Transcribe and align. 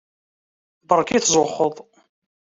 Beṛka 0.87 1.11
i 1.13 1.19
tzuxxeḍ. 1.21 1.75